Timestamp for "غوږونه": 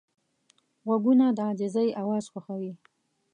0.85-1.25